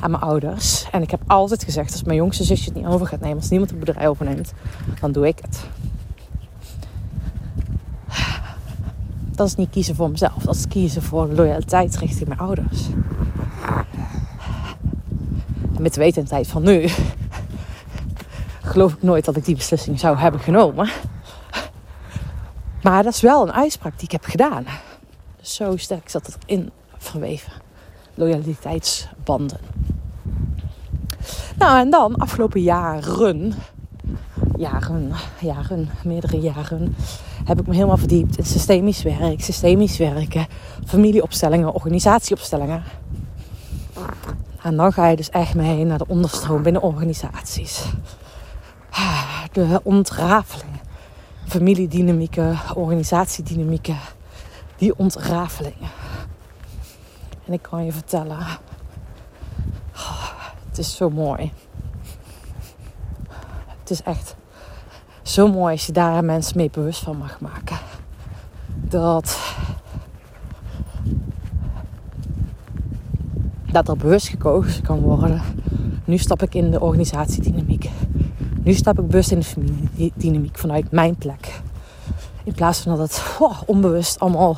aan 0.00 0.10
mijn 0.10 0.22
ouders. 0.22 0.86
En 0.90 1.02
ik 1.02 1.10
heb 1.10 1.20
altijd 1.26 1.64
gezegd, 1.64 1.92
als 1.92 2.02
mijn 2.02 2.16
jongste 2.16 2.44
zusje 2.44 2.64
het 2.64 2.74
niet 2.74 2.86
over 2.86 3.06
gaat 3.06 3.20
nemen, 3.20 3.36
als 3.36 3.48
niemand 3.48 3.70
het 3.70 3.78
boerderij 3.78 4.08
overneemt, 4.08 4.52
dan 5.00 5.12
doe 5.12 5.26
ik 5.26 5.38
het. 5.40 5.60
Dat 9.34 9.46
is 9.46 9.54
niet 9.54 9.70
kiezen 9.70 9.94
voor 9.94 10.10
mezelf, 10.10 10.42
dat 10.42 10.54
is 10.54 10.68
kiezen 10.68 11.02
voor 11.02 11.28
loyaliteit 11.28 11.96
richting 11.96 12.28
mijn 12.28 12.40
ouders. 12.40 12.88
En 15.76 15.82
met 15.82 15.94
de 15.94 16.00
wetendheid 16.00 16.46
van 16.46 16.62
nu, 16.62 16.88
geloof 18.72 18.92
ik 18.92 19.02
nooit 19.02 19.24
dat 19.24 19.36
ik 19.36 19.44
die 19.44 19.56
beslissing 19.56 20.00
zou 20.00 20.16
hebben 20.16 20.40
genomen. 20.40 20.90
Maar 22.82 23.02
dat 23.02 23.12
is 23.12 23.20
wel 23.20 23.42
een 23.42 23.52
uitspraak 23.52 23.92
die 23.94 24.04
ik 24.04 24.12
heb 24.12 24.24
gedaan. 24.24 24.64
Dus 25.40 25.54
zo 25.54 25.76
sterk 25.76 26.08
zat 26.08 26.26
het 26.26 26.38
in 26.46 26.70
verweven. 26.96 27.52
Loyaliteitsbanden. 28.14 29.58
Nou, 31.56 31.78
en 31.78 31.90
dan 31.90 32.16
afgelopen 32.16 32.60
jaren, 32.62 33.54
jaren, 34.56 35.12
jaren, 35.40 35.88
meerdere 36.04 36.40
jaren, 36.40 36.96
heb 37.44 37.60
ik 37.60 37.66
me 37.66 37.74
helemaal 37.74 37.96
verdiept 37.96 38.38
in 38.38 38.44
systemisch 38.44 39.02
werk, 39.02 39.40
systemisch 39.40 39.98
werken, 39.98 40.46
familieopstellingen, 40.86 41.74
organisatieopstellingen. 41.74 42.82
En 44.62 44.76
dan 44.76 44.92
ga 44.92 45.06
je 45.06 45.16
dus 45.16 45.30
echt 45.30 45.54
mee 45.54 45.84
naar 45.84 45.98
de 45.98 46.08
onderstroom 46.08 46.62
binnen 46.62 46.82
organisaties. 46.82 47.84
De 49.52 49.80
ontrafeling. 49.82 50.80
Familiedynamieken, 51.46 52.58
organisatiedynamieken. 52.74 53.98
Die 54.76 54.98
ontrafelingen. 54.98 55.90
En 57.46 57.52
ik 57.52 57.62
kan 57.62 57.84
je 57.84 57.92
vertellen, 57.92 58.38
het 60.68 60.78
is 60.78 60.96
zo 60.96 61.10
mooi. 61.10 61.52
Het 63.80 63.90
is 63.90 64.02
echt 64.02 64.34
zo 65.22 65.48
mooi 65.48 65.72
als 65.72 65.86
je 65.86 65.92
daar 65.92 66.24
mensen 66.24 66.56
mee 66.56 66.70
bewust 66.70 67.02
van 67.02 67.16
mag 67.16 67.40
maken. 67.40 67.76
Dat, 68.66 69.38
dat 73.72 73.88
er 73.88 73.96
bewust 73.96 74.28
gekozen 74.28 74.82
kan 74.82 75.00
worden. 75.00 75.42
Nu 76.04 76.18
stap 76.18 76.42
ik 76.42 76.54
in 76.54 76.70
de 76.70 76.80
organisatiedynamiek. 76.80 77.90
Nu 78.64 78.72
stap 78.72 78.98
ik 78.98 79.06
bewust 79.06 79.30
in 79.30 79.38
de 79.38 79.44
familiedynamiek 79.44 80.58
vanuit 80.58 80.90
mijn 80.90 81.16
plek. 81.16 81.60
In 82.44 82.52
plaats 82.52 82.80
van 82.80 82.96
dat 82.96 83.08
het 83.08 83.22
oh, 83.38 83.60
onbewust 83.66 84.20
allemaal 84.20 84.56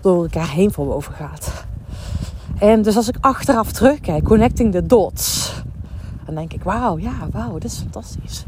door 0.00 0.22
elkaar 0.22 0.50
heen 0.50 0.72
voor 0.72 0.86
boven 0.86 1.12
gaat. 1.12 1.64
En 2.58 2.82
dus 2.82 2.96
als 2.96 3.08
ik 3.08 3.16
achteraf 3.20 3.72
terugkijk, 3.72 4.24
connecting 4.24 4.72
the 4.72 4.86
dots, 4.86 5.54
dan 6.24 6.34
denk 6.34 6.52
ik, 6.52 6.62
wauw, 6.62 6.98
ja, 6.98 7.12
wauw, 7.30 7.58
dit 7.58 7.70
is 7.70 7.78
fantastisch. 7.78 8.44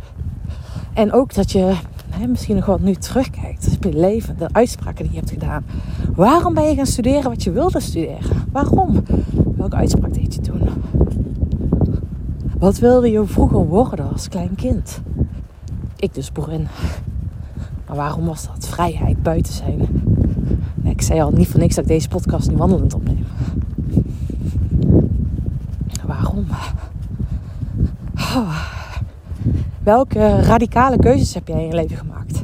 En 0.95 1.13
ook 1.13 1.35
dat 1.35 1.53
je 1.53 1.75
hè, 2.09 2.27
misschien 2.27 2.57
nog 2.57 2.67
wat 2.67 2.81
nu 2.81 2.95
terugkijkt 2.95 3.69
op 3.75 3.85
je 3.85 3.99
leven, 3.99 4.39
de 4.39 4.49
uitspraken 4.53 5.05
die 5.05 5.13
je 5.13 5.19
hebt 5.19 5.31
gedaan. 5.31 5.65
Waarom 6.15 6.55
ben 6.55 6.69
je 6.69 6.75
gaan 6.75 6.87
studeren 6.87 7.31
wat 7.31 7.43
je 7.43 7.51
wilde 7.51 7.81
studeren? 7.81 8.47
Waarom? 8.53 9.03
Welke 9.57 9.77
uitspraak 9.77 10.15
deed 10.15 10.35
je 10.35 10.41
toen? 10.41 10.69
Wat 12.59 12.79
wilde 12.79 13.11
je 13.11 13.27
vroeger 13.27 13.67
worden 13.67 14.13
als 14.13 14.29
klein 14.29 14.55
kind? 14.55 15.01
Ik 15.97 16.15
dus 16.15 16.33
boerin. 16.33 16.67
Maar 17.87 17.97
waarom 17.97 18.25
was 18.25 18.47
dat? 18.47 18.69
Vrijheid, 18.69 19.23
buiten 19.23 19.53
zijn. 19.53 19.89
Ik 20.83 21.03
zei 21.03 21.21
al 21.21 21.31
niet 21.31 21.49
voor 21.49 21.61
niks 21.61 21.75
dat 21.75 21.85
ik 21.85 21.91
deze 21.91 22.09
podcast 22.09 22.49
niet 22.49 22.59
wandelend 22.59 22.95
opneem. 22.95 23.25
Waarom? 26.07 26.47
Oh. 28.15 28.63
Welke 29.83 30.41
radicale 30.41 30.97
keuzes 30.97 31.35
heb 31.35 31.49
jij 31.49 31.61
in 31.61 31.67
je 31.67 31.75
leven 31.75 31.97
gemaakt? 31.97 32.43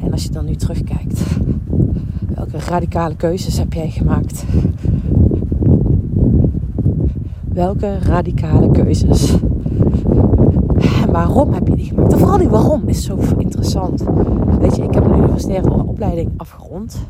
En 0.00 0.12
als 0.12 0.22
je 0.22 0.30
dan 0.30 0.44
nu 0.44 0.56
terugkijkt, 0.56 1.20
welke 2.34 2.58
radicale 2.58 3.16
keuzes 3.16 3.58
heb 3.58 3.72
jij 3.72 3.90
gemaakt? 3.90 4.44
Welke 7.58 7.98
radicale 7.98 8.70
keuzes? 8.70 9.30
En 11.02 11.10
waarom 11.18 11.52
heb 11.52 11.68
je 11.68 11.76
die 11.76 11.84
gemaakt? 11.84 12.14
Vooral 12.14 12.38
die 12.38 12.48
waarom 12.48 12.88
is 12.88 13.04
zo 13.04 13.18
interessant. 13.38 14.04
Weet 14.60 14.76
je, 14.76 14.82
ik 14.82 14.94
heb 14.94 15.04
een 15.04 15.16
universitaire 15.16 15.70
opleiding 15.70 16.30
afgerond. 16.36 17.06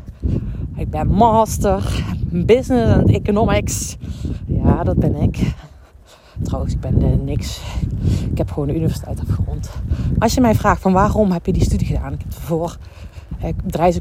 Ik 0.75 0.89
ben 0.89 1.07
master 1.07 2.03
business 2.31 2.93
and 2.93 3.09
economics. 3.09 3.97
Ja, 4.45 4.83
dat 4.83 4.97
ben 4.97 5.15
ik. 5.15 5.53
Trouwens, 6.41 6.73
ik 6.73 6.79
ben 6.79 7.03
uh, 7.03 7.07
niks. 7.23 7.61
Ik 8.31 8.37
heb 8.37 8.51
gewoon 8.51 8.67
de 8.67 8.75
universiteit 8.75 9.19
afgerond. 9.19 9.69
Als 10.19 10.33
je 10.33 10.41
mij 10.41 10.55
vraagt 10.55 10.81
van 10.81 10.93
waarom 10.93 11.31
heb 11.31 11.45
je 11.45 11.53
die 11.53 11.63
studie 11.63 11.87
gedaan? 11.87 12.13
Ik 12.13 12.21
heb 12.21 12.33
ervoor 12.33 12.77
eh, 13.39 13.53
bedrijfs- 13.63 13.99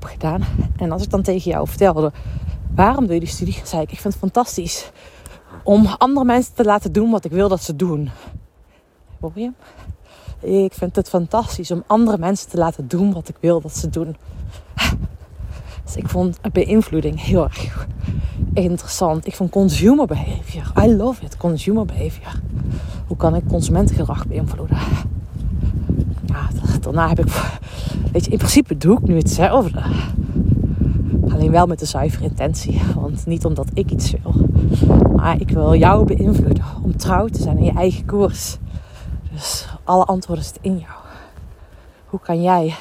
gedaan. 0.00 0.42
En 0.76 0.92
als 0.92 1.02
ik 1.02 1.10
dan 1.10 1.22
tegen 1.22 1.50
jou 1.50 1.68
vertelde, 1.68 2.12
waarom 2.74 3.04
doe 3.04 3.14
je 3.14 3.20
die 3.20 3.28
studie? 3.28 3.60
zei 3.64 3.82
ik, 3.82 3.92
ik 3.92 3.98
vind 4.00 4.14
het 4.14 4.22
fantastisch 4.22 4.92
om 5.64 5.86
andere 5.86 6.24
mensen 6.24 6.54
te 6.54 6.64
laten 6.64 6.92
doen 6.92 7.10
wat 7.10 7.24
ik 7.24 7.30
wil 7.30 7.48
dat 7.48 7.62
ze 7.62 7.76
doen. 7.76 8.10
Ik 10.40 10.72
vind 10.72 10.96
het 10.96 11.08
fantastisch 11.08 11.70
om 11.70 11.82
andere 11.86 12.18
mensen 12.18 12.50
te 12.50 12.56
laten 12.56 12.88
doen 12.88 13.12
wat 13.12 13.28
ik 13.28 13.36
wil 13.40 13.60
dat 13.60 13.76
ze 13.76 13.90
doen. 13.90 14.16
Dus 15.84 15.96
ik 15.96 16.08
vond 16.08 16.38
beïnvloeding 16.52 17.22
heel 17.22 17.44
erg 17.44 17.86
interessant. 18.52 19.26
Ik 19.26 19.34
vond 19.34 19.50
consumer 19.50 20.06
behavior. 20.06 20.72
I 20.82 20.94
love 20.96 21.24
it, 21.24 21.36
consumer 21.36 21.84
behavior. 21.84 22.40
Hoe 23.06 23.16
kan 23.16 23.34
ik 23.34 23.42
consumentengedrag 23.48 24.26
beïnvloeden? 24.26 24.78
Ja, 26.26 26.48
daarna 26.80 27.08
heb 27.08 27.18
ik, 27.18 27.58
weet 28.12 28.24
je, 28.24 28.30
in 28.30 28.38
principe 28.38 28.76
doe 28.76 28.98
ik 28.98 29.06
nu 29.06 29.16
hetzelfde. 29.16 29.82
Alleen 31.28 31.50
wel 31.50 31.66
met 31.66 31.78
de 31.78 31.84
zuivere 31.84 32.24
intentie. 32.24 32.82
Want 32.94 33.26
niet 33.26 33.44
omdat 33.44 33.68
ik 33.74 33.90
iets 33.90 34.10
wil. 34.10 34.34
Maar 35.16 35.40
ik 35.40 35.50
wil 35.50 35.74
jou 35.74 36.04
beïnvloeden. 36.04 36.64
Om 36.82 36.96
trouw 36.96 37.26
te 37.26 37.42
zijn 37.42 37.58
in 37.58 37.64
je 37.64 37.72
eigen 37.72 38.04
koers. 38.04 38.56
Dus 39.32 39.68
alle 39.84 40.04
antwoorden 40.04 40.44
zitten 40.44 40.62
in 40.64 40.78
jou. 40.78 40.92
Hoe 42.06 42.20
kan 42.20 42.42
jij 42.42 42.74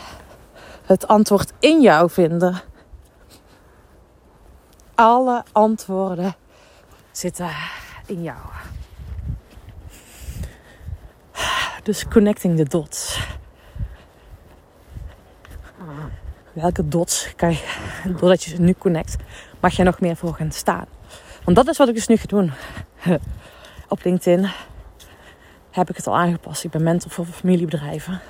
het 0.86 1.08
antwoord 1.08 1.54
in 1.60 1.82
jou 1.82 2.10
vinden? 2.10 2.62
Alle 4.96 5.44
antwoorden 5.52 6.36
zitten 7.12 7.50
in 8.06 8.22
jou. 8.22 8.38
Dus 11.84 12.08
connecting 12.08 12.58
the 12.58 12.64
dots. 12.64 13.20
Welke 16.54 16.88
dots 16.88 17.34
kan 17.36 17.52
je, 17.52 17.64
doordat 18.20 18.44
je 18.44 18.50
ze 18.50 18.62
nu 18.62 18.74
connect, 18.78 19.16
mag 19.60 19.76
je 19.76 19.84
nog 19.84 20.00
meer 20.00 20.16
voor 20.16 20.34
gaan 20.34 20.52
staan? 20.52 20.86
Want 21.44 21.58
dat 21.58 21.68
is 21.68 21.78
wat 21.78 21.88
ik 21.88 21.96
dus 21.96 22.08
nu 22.08 22.18
ga 22.18 22.28
doen. 22.28 22.52
Op 23.90 24.04
LinkedIn 24.04 24.50
heb 25.72 25.90
ik 25.90 25.96
het 25.96 26.08
al 26.08 26.18
aangepast. 26.18 26.64
Ik 26.64 26.72
ben 26.72 26.84
mentor 26.84 27.12
voor 27.12 27.26
familiebedrijven. 27.26 28.22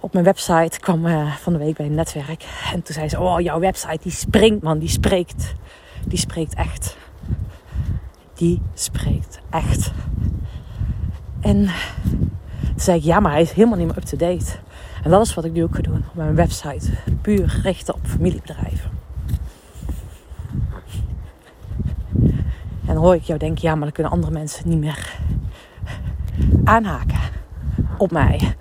Op 0.00 0.12
mijn 0.12 0.24
website 0.24 0.80
kwam 0.80 1.06
uh, 1.06 1.36
van 1.36 1.52
de 1.52 1.58
week 1.58 1.76
bij 1.76 1.86
een 1.86 1.94
netwerk. 1.94 2.44
En 2.72 2.82
toen 2.82 2.94
zei 2.94 3.08
ze: 3.08 3.20
Oh, 3.20 3.40
jouw 3.40 3.60
website 3.60 3.98
die 4.02 4.12
springt, 4.12 4.62
man. 4.62 4.78
Die 4.78 4.88
spreekt. 4.88 5.54
Die 6.06 6.18
spreekt 6.18 6.54
echt. 6.54 6.96
Die 8.34 8.62
spreekt 8.74 9.40
echt. 9.50 9.90
En 11.40 11.70
zei 12.76 12.98
ik, 12.98 13.04
ja, 13.04 13.20
maar 13.20 13.32
hij 13.32 13.42
is 13.42 13.52
helemaal 13.52 13.78
niet 13.78 13.86
meer 13.86 13.96
up-to-date. 13.96 14.58
En 15.02 15.10
dat 15.10 15.26
is 15.26 15.34
wat 15.34 15.44
ik 15.44 15.52
nu 15.52 15.62
ook 15.62 15.74
ga 15.74 15.82
doen 15.82 16.04
op 16.08 16.14
mijn 16.14 16.34
website. 16.34 16.90
Puur 17.20 17.60
richten 17.62 17.94
op 17.94 18.00
familiebedrijven. 18.06 18.90
En 22.86 22.94
dan 22.94 22.96
hoor 22.96 23.14
ik 23.14 23.22
jou 23.22 23.38
denken, 23.38 23.62
ja, 23.62 23.74
maar 23.74 23.82
dan 23.82 23.92
kunnen 23.92 24.12
andere 24.12 24.32
mensen 24.32 24.68
niet 24.68 24.78
meer 24.78 25.18
aanhaken 26.64 27.20
op 27.98 28.10
mij. 28.10 28.54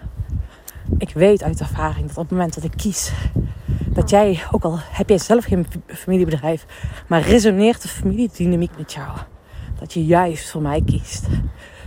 Ik 0.98 1.14
weet 1.14 1.44
uit 1.44 1.60
ervaring 1.60 2.08
dat 2.08 2.18
op 2.18 2.24
het 2.24 2.32
moment 2.32 2.54
dat 2.54 2.64
ik 2.64 2.72
kies 2.76 3.12
dat 3.94 4.10
jij, 4.10 4.44
ook 4.52 4.64
al 4.64 4.80
heb 4.80 5.10
jij 5.10 5.18
zelf 5.18 5.46
geen 5.46 5.66
familiebedrijf, 5.88 6.66
maar 7.08 7.22
resoneert 7.22 7.82
de 7.82 7.88
familiedynamiek 7.88 8.78
met 8.78 8.94
jou, 8.94 9.18
dat 9.80 9.94
je 9.94 10.06
juist 10.06 10.50
voor 10.50 10.62
mij 10.62 10.82
kiest. 10.86 11.28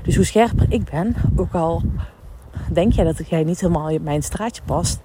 Dus 0.02 0.16
hoe 0.16 0.25
scherper 0.25 0.66
ik 0.68 0.84
ben, 0.84 1.14
ook 1.37 1.52
al 1.52 1.82
denk 2.70 2.92
jij 2.92 3.04
dat 3.04 3.28
jij 3.28 3.44
niet 3.44 3.61
helemaal 3.61 3.88
in 3.88 4.02
mijn 4.02 4.23
straatje 4.23 4.62
past, 4.64 5.00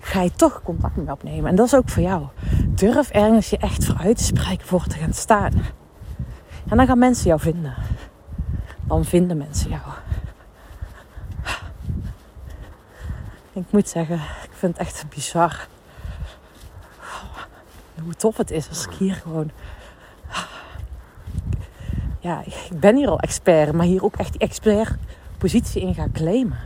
ga 0.00 0.22
je 0.22 0.30
toch 0.30 0.62
contact 0.62 0.96
met 0.96 1.06
me 1.06 1.12
opnemen. 1.12 1.50
En 1.50 1.56
dat 1.56 1.66
is 1.66 1.74
ook 1.74 1.88
voor 1.88 2.02
jou. 2.02 2.26
Durf 2.66 3.10
ergens 3.10 3.50
je 3.50 3.58
echt 3.58 3.84
vooruit 3.84 4.16
te 4.16 4.24
spreken 4.24 4.66
voor 4.66 4.86
te 4.86 4.96
gaan 4.96 5.12
staan. 5.12 5.52
En 6.68 6.76
dan 6.76 6.86
gaan 6.86 6.98
mensen 6.98 7.26
jou 7.26 7.40
vinden. 7.40 7.74
Dan 8.86 9.04
vinden 9.04 9.36
mensen 9.36 9.70
jou. 9.70 9.82
Ik 13.52 13.64
moet 13.70 13.88
zeggen, 13.88 14.16
ik 14.16 14.50
vind 14.52 14.78
het 14.78 14.86
echt 14.86 15.04
bizar. 15.14 15.68
Hoe 18.02 18.14
tof 18.14 18.36
het 18.36 18.50
is 18.50 18.68
als 18.68 18.86
ik 18.86 18.92
hier 18.92 19.14
gewoon. 19.14 19.50
Ja, 22.20 22.42
ik 22.44 22.80
ben 22.80 22.96
hier 22.96 23.08
al 23.08 23.20
expert, 23.20 23.72
maar 23.72 23.86
hier 23.86 24.04
ook 24.04 24.16
echt 24.16 24.32
die 24.32 24.40
expertpositie 24.40 25.82
in 25.82 25.94
ga 25.94 26.06
claimen. 26.12 26.58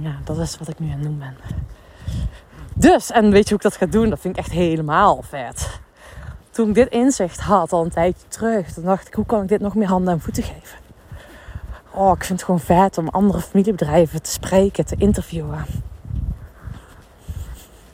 Ja, 0.00 0.16
dat 0.24 0.38
is 0.38 0.58
wat 0.58 0.68
ik 0.68 0.78
nu 0.78 0.86
aan 0.86 0.92
het 0.92 1.02
doen 1.02 1.18
ben. 1.18 1.36
Dus, 2.74 3.10
en 3.10 3.30
weet 3.30 3.42
je 3.42 3.54
hoe 3.54 3.56
ik 3.56 3.62
dat 3.62 3.76
ga 3.76 3.86
doen? 3.86 4.10
Dat 4.10 4.20
vind 4.20 4.36
ik 4.36 4.44
echt 4.44 4.52
helemaal 4.52 5.22
vet. 5.22 5.80
Toen 6.50 6.68
ik 6.68 6.74
dit 6.74 6.88
inzicht 6.88 7.40
had, 7.40 7.72
al 7.72 7.84
een 7.84 7.90
tijdje 7.90 8.28
terug, 8.28 8.74
dan 8.74 8.84
dacht 8.84 9.06
ik, 9.06 9.14
hoe 9.14 9.26
kan 9.26 9.42
ik 9.42 9.48
dit 9.48 9.60
nog 9.60 9.74
meer 9.74 9.88
handen 9.88 10.12
en 10.12 10.20
voeten 10.20 10.42
geven? 10.42 10.78
Oh, 11.90 12.12
ik 12.16 12.24
vind 12.24 12.38
het 12.38 12.42
gewoon 12.42 12.60
vet 12.60 12.98
om 12.98 13.08
andere 13.08 13.40
familiebedrijven 13.40 14.22
te 14.22 14.30
spreken, 14.30 14.84
te 14.86 14.96
interviewen. 14.98 15.64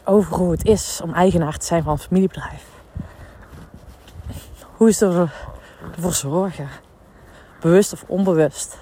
Over 0.05 0.37
hoe 0.37 0.51
het 0.51 0.65
is 0.65 1.01
om 1.03 1.15
eigenaar 1.15 1.57
te 1.57 1.67
zijn 1.67 1.83
van 1.83 1.93
een 1.93 1.99
familiebedrijf. 1.99 2.65
Hoe 4.77 4.89
is 4.89 5.01
er 5.01 5.33
ervoor 5.95 6.13
zorgen? 6.13 6.69
Bewust 7.61 7.93
of 7.93 8.05
onbewust? 8.07 8.79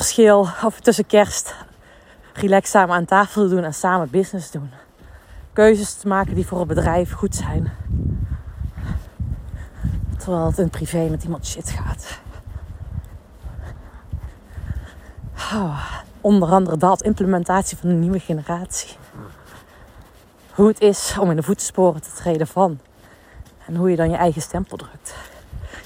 Het 0.00 0.08
verschil 0.08 0.48
of 0.64 0.80
tussen 0.80 1.06
kerst 1.06 1.54
relax 2.32 2.70
samen 2.70 2.94
aan 2.94 3.04
tafel 3.04 3.48
doen 3.48 3.64
en 3.64 3.74
samen 3.74 4.10
business 4.10 4.50
doen. 4.50 4.70
Keuzes 5.52 5.94
te 5.94 6.08
maken 6.08 6.34
die 6.34 6.46
voor 6.46 6.58
het 6.58 6.68
bedrijf 6.68 7.12
goed 7.12 7.34
zijn. 7.34 7.72
Terwijl 10.18 10.46
het 10.46 10.58
in 10.58 10.70
privé 10.70 11.08
met 11.08 11.24
iemand 11.24 11.46
shit 11.46 11.70
gaat. 11.70 12.20
Oh, 15.52 15.86
onder 16.20 16.48
andere 16.48 16.76
dat, 16.76 17.02
implementatie 17.02 17.76
van 17.76 17.90
een 17.90 18.00
nieuwe 18.00 18.20
generatie. 18.20 18.96
Hoe 20.54 20.68
het 20.68 20.80
is 20.80 21.16
om 21.18 21.30
in 21.30 21.36
de 21.36 21.42
voetsporen 21.42 22.02
te 22.02 22.12
treden 22.14 22.46
van. 22.46 22.80
En 23.66 23.76
hoe 23.76 23.90
je 23.90 23.96
dan 23.96 24.10
je 24.10 24.16
eigen 24.16 24.42
stempel 24.42 24.76
drukt. 24.76 25.14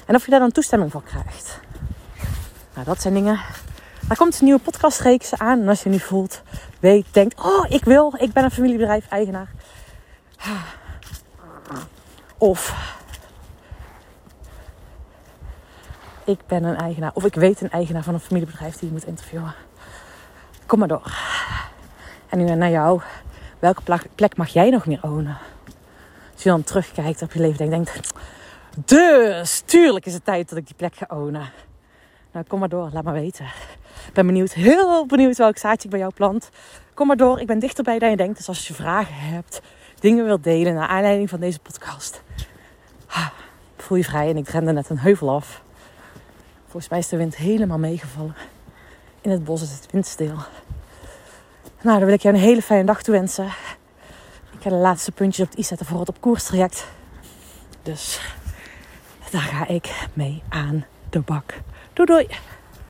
En 0.05 0.15
of 0.15 0.25
je 0.25 0.31
daar 0.31 0.39
dan 0.39 0.51
toestemming 0.51 0.91
voor 0.91 1.03
krijgt. 1.03 1.59
Nou, 2.73 2.85
dat 2.85 3.01
zijn 3.01 3.13
dingen. 3.13 3.39
Daar 4.07 4.17
komt 4.17 4.39
een 4.39 4.45
nieuwe 4.45 4.59
podcastreeks 4.59 5.37
aan. 5.37 5.61
En 5.61 5.67
als 5.67 5.83
je 5.83 5.89
nu 5.89 5.99
voelt, 5.99 6.41
weet, 6.79 7.05
denkt, 7.11 7.41
oh, 7.41 7.65
ik 7.69 7.83
wil, 7.83 8.13
ik 8.17 8.33
ben 8.33 8.43
een 8.43 8.51
familiebedrijf 8.51 9.07
eigenaar. 9.09 9.51
Of 12.37 12.93
ik 16.23 16.39
ben 16.47 16.63
een 16.63 16.75
eigenaar. 16.75 17.11
Of 17.13 17.25
ik 17.25 17.35
weet 17.35 17.61
een 17.61 17.71
eigenaar 17.71 18.03
van 18.03 18.13
een 18.13 18.19
familiebedrijf 18.19 18.77
die 18.77 18.87
je 18.87 18.93
moet 18.93 19.05
interviewen. 19.05 19.53
Kom 20.65 20.79
maar 20.79 20.87
door. 20.87 21.17
En 22.29 22.37
nu 22.37 22.55
naar 22.55 22.69
jou. 22.69 23.01
Welke 23.59 23.81
plek 24.15 24.37
mag 24.37 24.49
jij 24.49 24.69
nog 24.69 24.85
meer 24.85 24.99
ownen? 25.01 25.37
Als 26.33 26.43
je 26.43 26.49
dan 26.49 26.63
terugkijkt 26.63 27.21
op 27.21 27.31
je 27.31 27.39
leven 27.39 27.65
en 27.65 27.69
denkt... 27.69 28.13
Dus, 28.85 29.59
tuurlijk 29.65 30.05
is 30.05 30.13
het 30.13 30.25
tijd 30.25 30.49
dat 30.49 30.57
ik 30.57 30.65
die 30.65 30.75
plek 30.75 30.95
ga 30.95 31.05
ownen. 31.09 31.49
Nou, 32.31 32.45
kom 32.45 32.59
maar 32.59 32.69
door. 32.69 32.89
Laat 32.93 33.03
maar 33.03 33.13
weten. 33.13 33.45
Ben 34.13 34.25
benieuwd, 34.25 34.53
heel 34.53 35.05
benieuwd 35.05 35.37
welk 35.37 35.57
zaadje 35.57 35.83
ik 35.83 35.89
bij 35.89 35.99
jou 35.99 36.13
plant. 36.13 36.49
Kom 36.93 37.07
maar 37.07 37.17
door. 37.17 37.39
Ik 37.39 37.47
ben 37.47 37.59
dichterbij 37.59 37.99
dan 37.99 38.09
je 38.09 38.17
denkt. 38.17 38.37
Dus 38.37 38.47
als 38.47 38.67
je 38.67 38.73
vragen 38.73 39.15
hebt, 39.15 39.61
dingen 39.99 40.25
wilt 40.25 40.43
delen 40.43 40.73
naar 40.73 40.87
aanleiding 40.87 41.29
van 41.29 41.39
deze 41.39 41.59
podcast... 41.59 42.23
Voel 43.85 43.97
je 43.97 44.03
vrij 44.03 44.29
en 44.29 44.37
ik 44.37 44.49
rende 44.49 44.71
net 44.71 44.89
een 44.89 44.99
heuvel 44.99 45.29
af. 45.29 45.61
Volgens 46.63 46.89
mij 46.89 46.99
is 46.99 47.07
de 47.07 47.17
wind 47.17 47.35
helemaal 47.35 47.77
meegevallen. 47.77 48.35
In 49.21 49.29
het 49.29 49.43
bos 49.43 49.61
is 49.61 49.71
het 49.71 49.91
windstil. 49.91 50.35
Nou, 51.81 51.97
dan 51.97 52.05
wil 52.05 52.13
ik 52.13 52.21
jou 52.21 52.35
een 52.35 52.41
hele 52.41 52.61
fijne 52.61 52.85
dag 52.85 53.03
toewensen. 53.03 53.45
Ik 54.51 54.61
ga 54.61 54.69
de 54.69 54.75
laatste 54.75 55.11
puntjes 55.11 55.45
op 55.45 55.51
het 55.51 55.59
i 55.59 55.63
zetten 55.63 55.85
voor 55.85 55.99
het 55.99 56.09
op 56.09 56.21
koerstraject. 56.21 56.87
Dus 57.83 58.21
daar 59.31 59.41
ga 59.41 59.67
ik 59.67 60.07
mee 60.13 60.43
aan 60.49 60.85
de 61.09 61.19
bak. 61.19 61.53
Doei 61.93 62.07
doei! 62.07 62.27